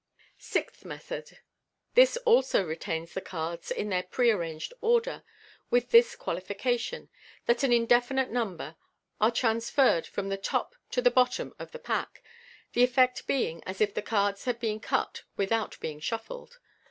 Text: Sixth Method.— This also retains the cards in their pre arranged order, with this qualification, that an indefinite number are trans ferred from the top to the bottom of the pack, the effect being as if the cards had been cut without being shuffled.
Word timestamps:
Sixth 0.39 0.83
Method.— 0.83 1.37
This 1.99 2.17
also 2.25 2.65
retains 2.65 3.13
the 3.13 3.21
cards 3.21 3.69
in 3.69 3.89
their 3.89 4.01
pre 4.01 4.31
arranged 4.31 4.73
order, 4.81 5.23
with 5.69 5.91
this 5.91 6.15
qualification, 6.15 7.09
that 7.45 7.61
an 7.61 7.71
indefinite 7.71 8.31
number 8.31 8.77
are 9.19 9.29
trans 9.29 9.69
ferred 9.69 10.07
from 10.07 10.29
the 10.29 10.37
top 10.37 10.73
to 10.89 11.03
the 11.03 11.11
bottom 11.11 11.53
of 11.59 11.71
the 11.71 11.77
pack, 11.77 12.23
the 12.73 12.83
effect 12.83 13.27
being 13.27 13.61
as 13.67 13.79
if 13.79 13.93
the 13.93 14.01
cards 14.01 14.45
had 14.45 14.59
been 14.59 14.79
cut 14.79 15.21
without 15.37 15.77
being 15.79 15.99
shuffled. 15.99 16.57